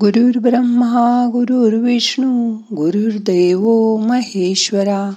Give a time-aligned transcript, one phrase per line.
[0.00, 5.10] गुरुर् ब्रह्मा गुरुर्विष्णू गुरुर्देव महेश्वरा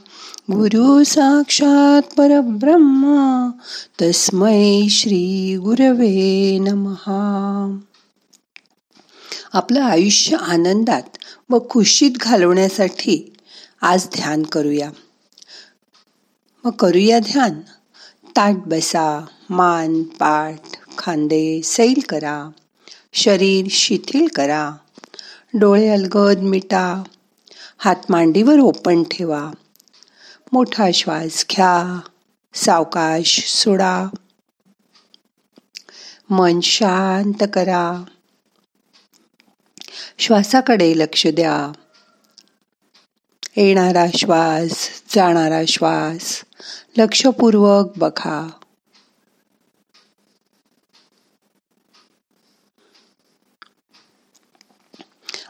[0.51, 3.51] गुरु साक्षात परब्रह्मा
[4.01, 7.77] तस्मै श्री गुरवे नमहा
[9.53, 11.17] आपलं आयुष्य आनंदात
[11.49, 13.33] व खुशीत घालवण्यासाठी
[13.81, 14.89] आज ध्यान करूया.
[16.63, 17.51] मग करूया ध्यान.
[18.29, 20.61] ताट बसा मान पाठ
[20.97, 22.49] खांदे सैल करा.
[23.13, 24.71] शरीर शिथिल करा.
[25.53, 27.03] डोळे अलगद मिटा.
[27.77, 29.51] हात मांडीवर ओपन ठेवा.
[30.51, 31.99] मोठा श्वास घ्या.
[32.53, 34.05] सावकाश सोडा.
[36.29, 38.03] मन शांत करा.
[40.19, 41.71] श्वासाकडे लक्ष द्या.
[43.57, 46.41] येणारा श्वास जाणारा श्वास
[46.97, 48.47] लक्षपूर्वक बघा.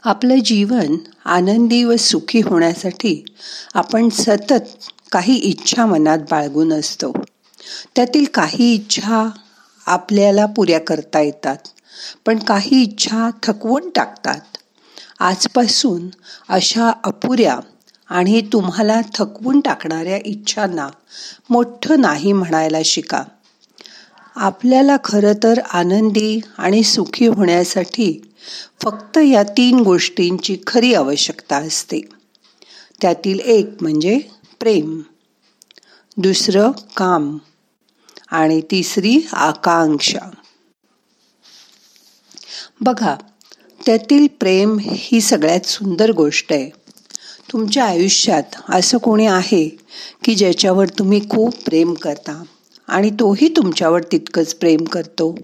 [0.03, 3.25] आपलं जीवन आनंदी व सुखी होण्यासाठी
[3.73, 7.11] आपण सतत काही इच्छा मनात बाळगून असतो.
[7.95, 9.29] त्यातील काही इच्छा
[9.85, 11.57] आपल्याला पुऱ्या करता येतात
[12.25, 14.39] पण काही इच्छा थकवून टाकतात.
[15.19, 16.09] आजपासून
[16.49, 17.59] अशा अपुऱ्या
[18.09, 20.87] आणि तुम्हाला थकवून टाकणाऱ्या इच्छांना
[21.49, 23.23] मोठं नाही म्हणायला शिका.
[24.35, 28.32] आपल्याला खरं तर आनंदी आणि सुखी होण्यासाठी
[28.83, 32.01] फक्त या तीन गोष्टींची खरी आवश्यकता असते.
[33.01, 34.19] त्यातील एक म्हणजे
[34.59, 35.01] प्रेम.
[36.17, 37.37] दुसरं काम.
[38.31, 40.29] आणि तिसरी आकांक्षा.
[42.81, 43.15] बघा
[43.85, 46.69] त्यातील प्रेम ही सगळ्यात सुंदर गोष्ट आहे.
[47.51, 49.77] तुमच्या आयुष्यात असं कोणी आहे
[50.23, 52.43] की ज्याच्यावर तुम्ही खूप प्रेम करता
[52.87, 55.35] आणि तोही तुमच्यावर तितकंच प्रेम करतो?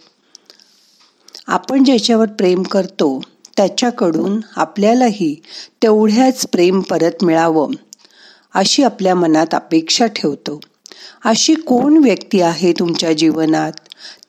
[1.52, 3.22] आपण ज्याच्यावर प्रेम करतो
[3.58, 5.36] त्याच्याकडून आपल्यालाही
[5.84, 7.72] तेवढ्याच प्रेम परत मिळावं
[8.54, 10.60] अशी आपल्या मनात अपेक्षा ठेवतो.
[11.26, 13.72] अशी कोण व्यक्ती आहे तुमच्या जीवनात?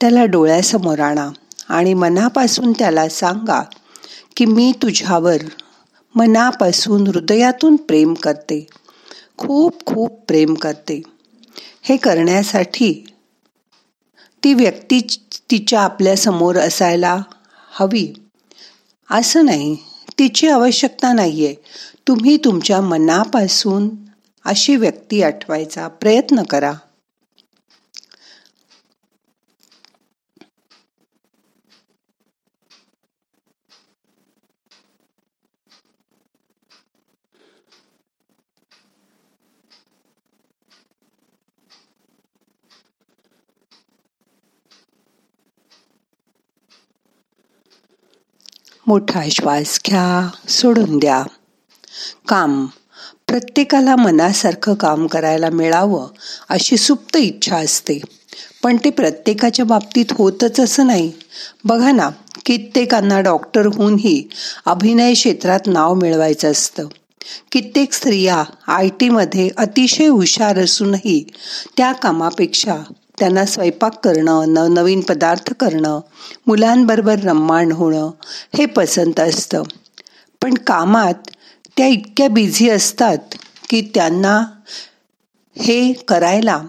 [0.01, 1.29] त्याला डोळ्यासमोर आणा
[1.69, 3.63] आणि मनापासून त्याला सांगा
[4.37, 5.37] की मी तुझ्यावर
[6.15, 8.67] मनापासून हृदयातून प्रेम करते.
[9.37, 11.03] खूप खूप प्रेम करते.
[11.83, 13.10] हे करण्यासाठी
[14.45, 15.01] ती व्यक्ती
[15.51, 17.17] तिच्या आपल्यासमोर असायला
[17.71, 18.07] हवी.
[19.11, 19.77] असं नाही.
[20.19, 21.55] तिची आवश्यकता नाही आहे
[22.09, 23.89] तुम्ही तुमच्या मनापासून
[24.45, 26.73] अशी व्यक्ती आठवायचा प्रयत्न करा.
[48.91, 51.23] मोठा श्वास घ्या सोडून द्या.
[52.29, 52.67] काम.
[53.27, 56.09] प्रत्येकाला मनासारखं काम करायला मिळावं
[56.49, 58.01] अशी सुप्त इच्छा असते.
[58.63, 61.13] पण ते प्रत्येकाच्या बाबतीत होतच असं नाही.
[61.65, 62.11] बघा ना
[62.47, 64.29] कित्येकांना डॉक्टर होऊनही
[64.67, 66.89] अभिनय क्षेत्रात नाव मिळवायचं असतं.
[67.53, 71.27] कित्येक स्त्रिया आय टीमध्ये अतिशय हुशार असूनही
[71.77, 72.77] त्या कामापेक्षा
[73.21, 76.01] त्यांना स्वयंपाक करणं नवनवीन पदार्थ करणं
[76.47, 78.11] मुलांबरोबर रम्माण होणं
[78.59, 79.63] हे पसंत असतं.
[80.43, 81.31] पण कामात
[81.77, 83.19] त्या इतक्या बिझी असतात
[83.69, 84.45] की त्यांना
[85.59, 86.63] हे करायला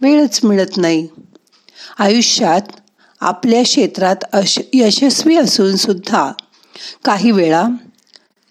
[0.00, 1.08] वेळच मिळत नाही.
[1.98, 2.60] आयुष्यात
[3.20, 6.32] आपल्या क्षेत्रात अश यशस्वी असूनसुद्धा
[7.04, 7.64] काही वेळा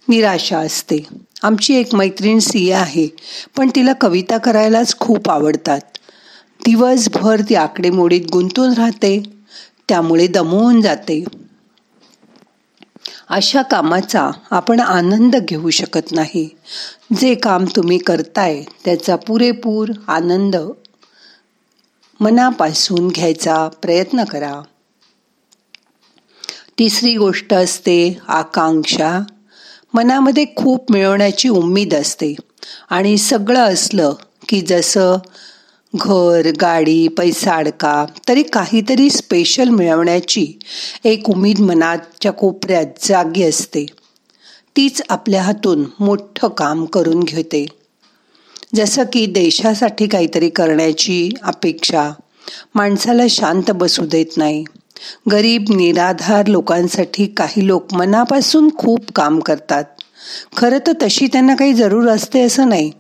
[0.08, 1.06] निराशा असते.
[1.44, 3.08] आमची एक मैत्रीण सी आहे
[3.58, 5.91] पण तिला कविता करायलाच खूप आवडतात.
[6.66, 9.24] दिवसभर ती आकडेमोडीत गुंतून राहते
[9.90, 11.24] त्यामुळे दमवून जाते.
[13.30, 16.50] अशा कामाचा आपण आनंद घेऊ शकत नाही.
[17.18, 20.56] जे काम तुम्ही करताय त्याचा पुरेपूर आनंद
[22.20, 24.62] मनापासून घ्यायचा प्रयत्न करा.
[26.80, 29.20] तिसरी गोष्ट असते आकांक्षा.
[29.94, 32.36] मनामध्ये खूप मिळवण्याची उम्मीद असते.
[32.90, 34.14] आणि सगळं असलं
[34.50, 35.18] की जसं
[35.96, 40.60] घर गाडी पैसा अडका तरी काहीतरी स्पेशल मिळवण्याची
[41.04, 43.86] एक उमेद मनाच्या कोपऱ्यात जागी असते.
[44.78, 47.66] तीच आपल्या हातून मोठं काम करून घेते.
[48.76, 52.12] जसं की देशासाठी काहीतरी करण्याची अपेक्षा
[52.76, 54.64] माणसाला शांत बसू देत नाही.
[55.32, 59.84] गरीब निराधार लोकांसाठी काही लोक मनापासून खूप काम करतात.
[60.58, 62.92] खरं तर तशी त्यांना काही जरूर असते असं नाही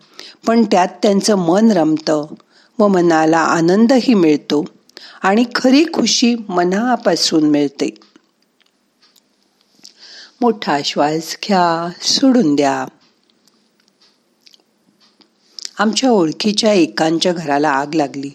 [0.47, 2.25] पण त्यात त्यांचं मन रमतं.
[2.81, 4.65] व मनाला आनंदही मिळतो
[5.21, 7.89] आणि खरी खुशी मनापासून मिळते.
[10.41, 12.85] मोठा श्वास घ्या सोडून द्या.
[15.79, 18.29] आमच्या ओळखीच्या एकांच्या घराला आग लागली.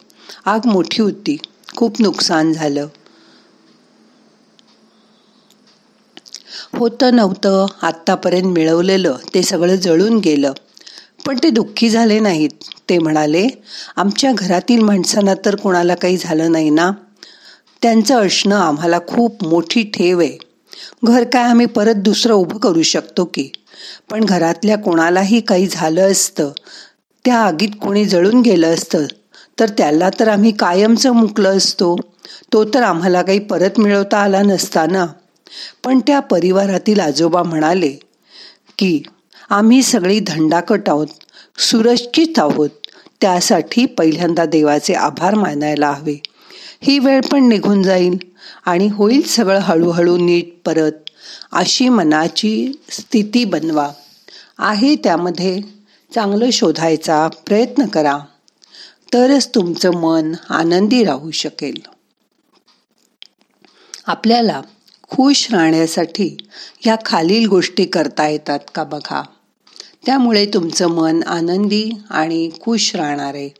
[0.44, 1.36] आग मोठी होती.
[1.76, 2.86] खूप नुकसान झालं.
[6.74, 7.66] होतं नव्हतं.
[7.82, 9.16] आत्तापर्यंत मिळवलेलं.
[9.34, 10.52] ते सगळं जळून गेलं.
[11.26, 12.50] पण ते दुःखी झाले नाहीत.
[12.88, 13.46] ते म्हणाले
[13.96, 16.90] आमच्या घरातील माणसांना तर कोणाला काही झालं नाही ना?
[17.82, 20.38] त्यांचं असणं आम्हाला खूप मोठी ठेव आहे.
[21.04, 23.50] घर काय आम्ही परत दुसरं उभं करू शकतो की?
[24.10, 26.50] पण घरातल्या कोणालाही काही झालं असतं
[27.24, 29.04] त्या आगीत कोणी जळून गेलं असतं
[29.60, 31.96] तर त्याला तर आम्ही कायमचं मुकलं असतो.
[32.52, 35.06] तो तर आम्हाला काही परत मिळवता आला नसता ना?
[35.84, 37.90] पण त्या परिवारातील आजोबा म्हणाले
[38.78, 39.02] की
[39.50, 41.06] आम्ही सगळी धंडाकट आहोत
[41.58, 42.70] सुरक्षित आहोत.
[43.20, 46.20] त्यासाठी पहिल्यांदा देवाचे आभार मानायला हवे.
[46.82, 48.18] ही वेळ पण निघून जाईल
[48.66, 50.92] आणि होईल सगळं हळूहळू नीट परत
[51.52, 53.90] अशी मनाची स्थिती बनवा.
[54.58, 55.60] आहे त्यामध्ये
[56.14, 58.18] चांगलं शोधायचा प्रयत्न करा.
[59.12, 61.80] तरच तुमचं मन आनंदी राहू शकेल.
[64.06, 64.62] आपल्याला
[65.10, 66.36] खुश राहण्यासाठी
[66.80, 69.22] ह्या खालील गोष्टी करता येतात का बघा?
[70.06, 73.50] त्यामुळे तुमचं मन आनंदी आणि खुश राहणार आहे.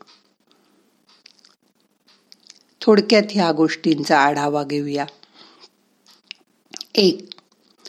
[2.81, 5.05] थोडक्यात ह्या गोष्टींचा आढावा घेऊया.
[6.95, 7.29] एक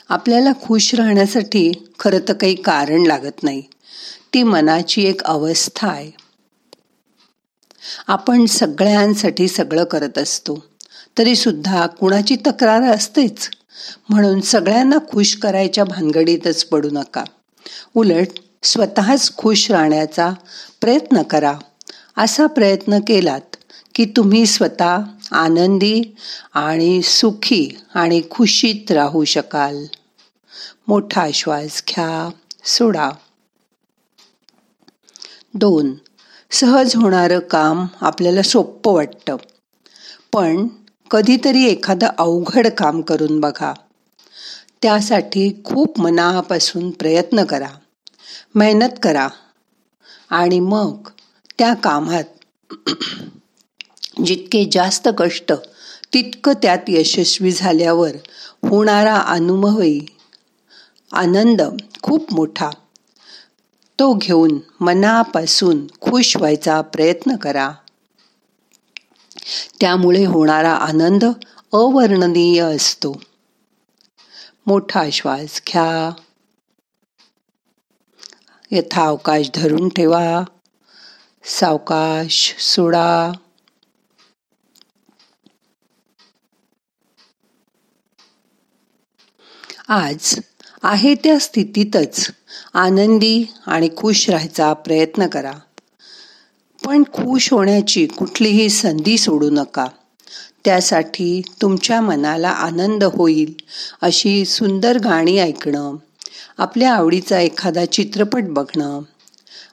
[0.09, 3.63] आपल्याला खुश राहण्यासाठी खरं तर काही कारण लागत नाही.
[4.35, 6.11] ती मनाची एक अवस्था आहे.
[8.07, 10.65] आपण सगळ्यांसाठी सगळं करत असतो.
[11.19, 13.51] तरी सुद्धा कुणाची तक्रार असतेच.
[14.09, 17.25] म्हणून सगळ्यांना खुश करायच्या भानगडीतच पडू नका.
[17.95, 18.29] उलट
[18.63, 20.33] स्वतःच खुश राहण्याचा
[20.81, 21.59] प्रयत्न करा.
[22.17, 23.57] असा प्रयत्न केलात
[23.95, 24.99] की तुम्ही स्वतः
[25.33, 26.17] आनंदी
[26.55, 29.85] आणि सुखी आणि खुशीत राहू शकाल.
[30.89, 32.31] मोठा श्वास घ्या
[32.65, 33.11] सोडा.
[35.55, 35.95] दोन
[36.51, 39.37] सहज होणारं काम आपल्याला सोपं वाटतं.
[40.33, 40.67] पण
[41.11, 43.73] कधीतरी एखादं अवघड काम करून बघा.
[44.83, 47.69] त्यासाठी खूप मनापासून प्रयत्न करा.
[48.59, 49.29] मेहनत करा.
[50.31, 51.09] आणि मग
[51.59, 52.25] त्या कामात
[54.27, 55.53] जितके जास्त कष्ट
[56.15, 58.11] तितकं त्यात यशस्वी झाल्यावर
[58.69, 60.07] होणारा अनुभवही
[61.13, 61.63] आनंद
[62.03, 62.71] खूप मोठा.
[63.99, 67.73] तो घेऊन मनापासून खुश व्हायचा प्रयत्न करा.
[69.81, 71.25] त्यामुळे होणारा आनंद
[71.73, 73.21] अवर्णनीय असतो.
[74.67, 76.11] मोठा श्वास घ्या.
[78.71, 80.45] यथावकाश धरून ठेवा.
[81.45, 83.33] सावकाश सोडा.
[89.89, 90.39] आज
[90.83, 92.31] आहे त्या स्थितीतच
[92.75, 95.53] आनंदी आणि खुश राहायचा प्रयत्न करा.
[96.85, 99.87] पण खुश होण्याची कुठलीही संधी सोडू नका.
[100.65, 103.55] त्यासाठी तुमच्या मनाला आनंद होईल
[104.01, 105.97] अशी सुंदर गाणी ऐकणं
[106.59, 109.01] आपल्या आवडीचा एखादा चित्रपट बघणं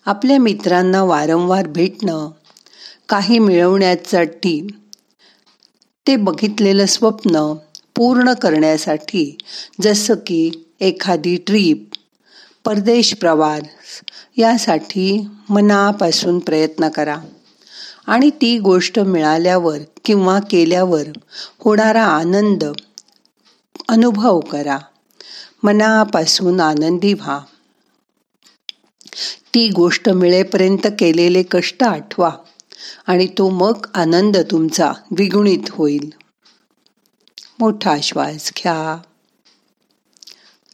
[0.05, 2.31] आपल्या मित्रांना वारंवार भेटणं
[3.09, 4.67] काही मिळवण्यासाठी
[6.07, 7.53] ते बघितलेलं स्वप्न
[7.95, 9.37] पूर्ण करण्यासाठी
[9.81, 11.89] जसं की एखादी ट्रीप
[12.65, 13.61] परदेश प्रवास
[14.37, 17.17] यासाठी मनापासून प्रयत्न करा.
[18.07, 21.03] आणि ती गोष्ट मिळाल्यावर किंवा केल्यावर
[21.59, 22.63] होणारा आनंद
[23.87, 24.77] अनुभव करा.
[25.65, 27.39] मनापासून आनंदी व्हा.
[29.53, 32.31] ती गोष्ट मिळेपर्यंत केलेले कष्ट आठवा
[33.07, 36.11] आणि तो मग आनंद तुमचा द्विगुणित होईल.
[37.59, 39.01] मोठा श्वास घ्या.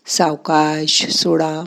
[0.06, 1.64] सावकाश सोडा.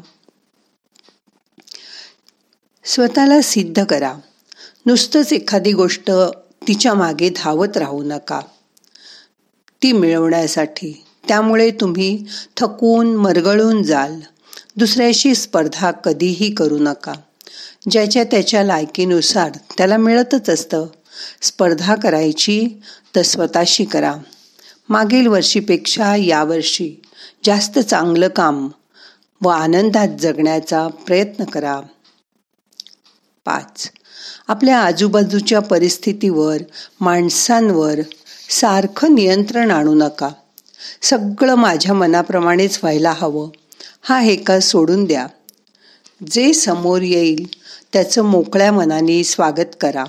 [2.85, 4.15] स्वतःला सिद्ध करा.
[4.87, 6.11] नुसतंच एखादी गोष्ट
[6.69, 8.41] तिच्यामागे धावत राहू नका.
[9.83, 12.25] ती मिळवण्यासाठी त्यामुळे तुम्ही
[12.57, 14.21] थकून मरगळून जाल.
[14.77, 17.13] दुसऱ्याशी स्पर्धा कधीही करू नका.
[17.91, 20.87] ज्याच्या त्याच्या लायकीनुसार त्याला मिळतच असतं.
[21.43, 22.83] स्पर्धा करायची
[23.17, 24.15] तर स्वतःशी करा.
[24.89, 27.03] मागील वर्षीपेक्षा यावर्षी
[27.45, 28.69] जास्त चांगलं काम
[29.43, 31.81] व आनंदात जगण्याचा प्रयत्न करा.
[33.45, 33.91] पाच.
[34.49, 36.57] आपल्या आजूबाजूच्या परिस्थितीवर
[37.01, 38.01] माणसांवर
[38.51, 40.29] सारखं नियंत्रण आणू नका.
[41.03, 43.49] सगळं माझ्या मनाप्रमाणेच व्हायला हवं.
[44.03, 45.27] हा हेका सोडून द्या.
[46.31, 47.47] जे समोर येईल
[47.93, 50.05] त्याचं मोकळ्या मनाने स्वागत करा.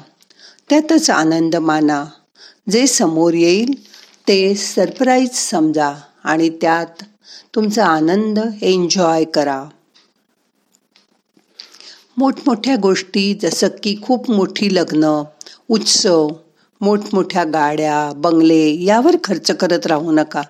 [0.70, 2.06] त्यातच आनंद माना.
[2.72, 3.86] जे समोर येईल
[4.28, 7.04] ते सरप्राईज समजा आणि त्यात
[7.56, 9.66] तुमचा आनंद एन्जॉय करा.
[12.18, 15.24] मोठमोठ्या गोष्टी जसं की खूप मोठी लग्न
[15.70, 16.30] उत्सव
[16.82, 20.42] मोठमोठ्या गाड्या बंगले यावर खर्च करत राहू नका.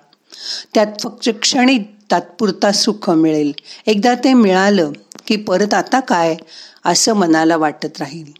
[0.74, 3.52] त्यात फक्त क्षणिक तात्पुरता सुख मिळेल.
[3.86, 4.92] एकदा ते मिळालं
[5.26, 6.36] की परत आता काय
[6.84, 8.32] असं मनाला वाटत राहील.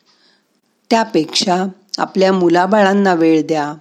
[0.90, 1.64] त्यापेक्षा
[1.98, 3.74] आपल्या मुलाबाळांना वेळ द्या.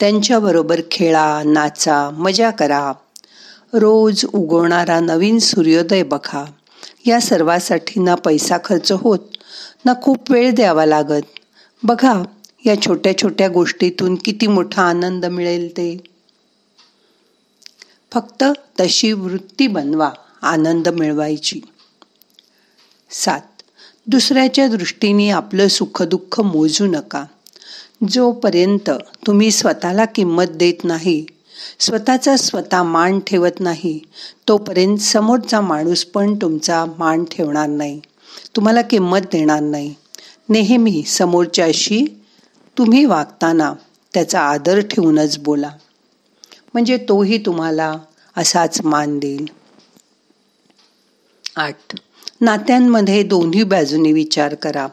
[0.00, 2.92] त्यांच्याबरोबर खेळा नाचा मजा करा.
[3.72, 6.44] रोज उगवणारा नवीन सूर्योदय बघा.
[7.06, 9.18] या सर्वासाठी ना पैसा खर्च होत
[9.84, 11.22] ना खूप वेळ द्यावा लागत.
[11.82, 12.22] बघा
[12.66, 16.17] या छोट्या छोट्या गोष्टीतून किती मोठा आनंद मिळेल ते.
[18.12, 18.44] फक्त
[18.80, 20.10] तशी वृत्ती बनवा
[20.42, 21.60] आनंद मिळवायची.
[23.10, 23.40] सात.
[24.06, 27.24] दुसऱ्याच्या दृष्टीने आपलं सुखदुःख मोजू नका.
[28.08, 28.90] जोपर्यंत
[29.26, 31.26] तुम्ही स्वतःला किंमत देत नाही
[31.78, 34.00] स्वतःचा स्वतः मान ठेवत नाही
[34.48, 38.00] तोपर्यंत समोरचा माणूस पण तुमचा मान ठेवणार नाही.
[38.56, 39.94] तुम्हाला किंमत देणार नाही.
[40.48, 42.06] नेहमी समोरच्याशी
[42.78, 43.74] तुम्ही वागताना
[44.14, 45.70] त्याचा आदर ठेवूनच बोला.
[46.78, 47.96] म्हणजे तोही तुम्हाला
[48.36, 49.46] असाच मान देईल.
[51.56, 52.00] आठ.
[52.40, 54.88] नात्यांमध्ये दोन्ही बाजूनी विचार करा.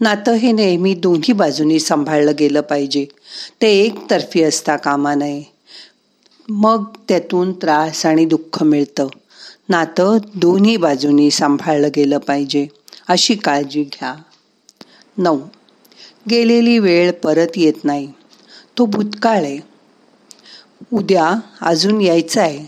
[0.00, 3.06] नातं हे नेहमी दोन्ही बाजूनी सांभाळलं गेलं पाहिजे.
[3.62, 5.42] ते एकतर्फी असता कामा नये.
[6.48, 9.06] मग त्यातून त्रास आणि दुःख मिळतं.
[9.68, 12.66] नातं दोन्ही बाजूनी सांभाळलं गेलं पाहिजे.
[13.08, 14.14] अशी काळजी घ्या.
[15.18, 15.40] नऊ.
[16.30, 18.12] गेलेली वेळ परत येत नाही.
[18.78, 19.69] तो भूतकाळ आहे.
[20.92, 22.66] उद्या अजून यायचं आहे.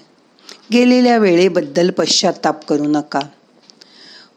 [0.73, 3.21] गेलेल्या वेळेबद्दल पश्चाताप करू नका.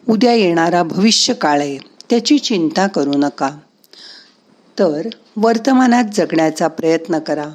[0.10, 3.50] उद्या येणारा भविष्य काळ आहे त्याची चिंता करू नका.
[4.80, 7.50] तर वर्तमानात जगण्याचा प्रयत्न करा.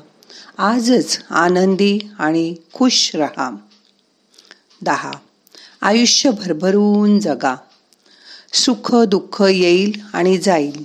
[0.58, 3.56] आजच आनंदी आणि खुश रहा.
[4.82, 5.12] दहा.
[5.82, 7.56] आयुष्य भरभरून जगा.
[8.52, 10.82] सुख दुःख येईल आणि जाईल.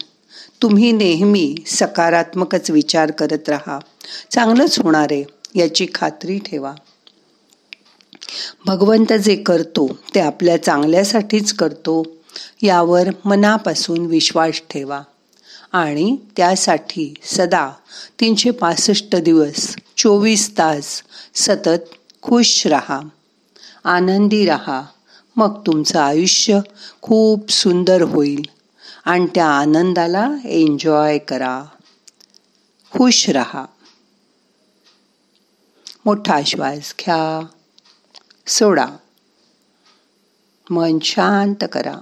[0.61, 3.79] तुम्ही नेहमी सकारात्मकच विचार करत राहा.
[4.31, 5.23] चांगलंच होणार आहे
[5.55, 6.73] याची खात्री ठेवा.
[8.65, 12.03] भगवंत जे करतो ते आपल्या चांगल्यासाठीच करतो
[12.61, 15.01] यावर मनापासून विश्वास ठेवा.
[15.71, 17.71] आणि त्यासाठी सदा
[18.19, 21.01] तीनशे पासष्ट दिवस चोवीस तास
[21.35, 22.99] सतत खुश रहा.
[23.83, 24.81] आनंदी रहा.
[25.35, 26.59] मग तुमचं आयुष्य
[27.01, 28.41] खूप सुंदर होईल
[29.05, 31.63] आणि त्या आनंदाला एन्जॉय करा.
[32.91, 33.65] खुश रहा.
[36.05, 37.45] मोठा श्वास घ्या.
[38.47, 38.85] सोडा.
[40.69, 42.01] मन शांत करा.